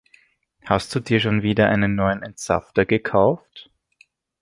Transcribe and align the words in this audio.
Hast 0.65 0.95
du 0.95 0.99
dir 0.99 1.19
schon 1.19 1.43
wieder 1.43 1.69
einen 1.69 1.93
neuen 1.93 2.23
Entsafter 2.23 2.87
gekauft? 2.87 3.69